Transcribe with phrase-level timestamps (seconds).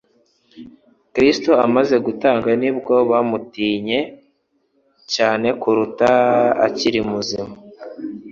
[1.13, 3.99] Kristo amaze gutanga nibwo bamutinye
[5.13, 6.11] cyane kuruta
[6.65, 7.53] akiri muzima.